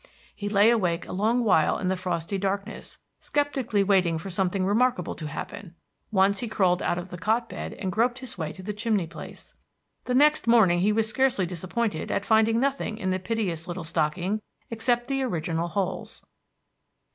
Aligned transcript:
He 0.35 0.49
lay 0.49 0.71
awake 0.71 1.05
a 1.07 1.11
long 1.11 1.43
while 1.43 1.77
in 1.77 1.87
the 1.87 1.95
frosty 1.95 2.39
darkness, 2.39 2.97
skeptically 3.19 3.83
waiting 3.83 4.17
for 4.17 4.31
something 4.31 4.65
remarkable 4.65 5.13
to 5.13 5.27
happen; 5.27 5.75
once 6.11 6.39
he 6.39 6.47
crawled 6.47 6.81
out 6.81 6.97
of 6.97 7.09
the 7.09 7.19
cot 7.19 7.47
bed 7.47 7.73
and 7.75 7.91
groped 7.91 8.17
his 8.17 8.35
way 8.35 8.51
to 8.53 8.63
the 8.63 8.73
chimney 8.73 9.05
place. 9.05 9.53
The 10.05 10.15
next 10.15 10.47
morning 10.47 10.79
he 10.79 10.91
was 10.91 11.07
scarcely 11.07 11.45
disappointed 11.45 12.09
at 12.09 12.25
finding 12.25 12.59
nothing 12.59 12.97
in 12.97 13.11
the 13.11 13.19
piteous 13.19 13.67
little 13.67 13.83
stocking, 13.83 14.41
except 14.71 15.05
the 15.07 15.21
original 15.21 15.67
holes. 15.67 16.23